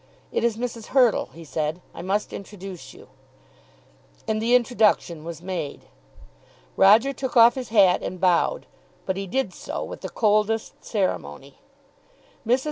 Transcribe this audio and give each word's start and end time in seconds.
"It 0.31 0.43
is 0.43 0.57
Mrs. 0.57 0.87
Hurtle," 0.97 1.27
he 1.31 1.43
said, 1.43 1.79
"I 1.93 2.01
must 2.01 2.33
introduce 2.33 2.91
you," 2.91 3.07
and 4.27 4.41
the 4.41 4.55
introduction 4.55 5.23
was 5.23 5.43
made. 5.43 5.85
Roger 6.75 7.13
took 7.13 7.37
off 7.37 7.53
his 7.53 7.69
hat 7.69 8.01
and 8.01 8.19
bowed, 8.19 8.65
but 9.05 9.15
he 9.15 9.27
did 9.27 9.53
so 9.53 9.83
with 9.83 10.01
the 10.01 10.09
coldest 10.09 10.83
ceremony. 10.83 11.59
Mrs. 12.47 12.59